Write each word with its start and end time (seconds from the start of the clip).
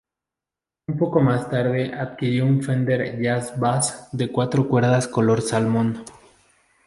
Un 0.87 0.97
poco 0.97 1.19
más 1.19 1.47
tarde 1.47 1.93
adquirió 1.93 2.47
un 2.47 2.63
Fender 2.63 3.21
Jazz 3.21 3.53
Bass 3.59 4.09
de 4.11 4.31
cuatro 4.31 4.67
cuerdas 4.67 5.07
color 5.07 5.43
salmón. 5.43 6.03